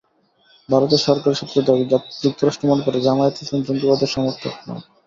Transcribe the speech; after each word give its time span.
ভারতের 0.69 1.01
সরকারি 1.07 1.35
সূত্রের 1.35 1.65
দাবি, 1.67 1.83
যুক্তরাষ্ট্র 2.23 2.69
মনে 2.69 2.85
করে, 2.85 2.97
জামায়াতে 3.01 3.39
ইসলামী 3.41 3.65
জঙ্গিবাদের 3.67 4.13
সমর্থক 4.15 4.53
নয়। 4.67 4.83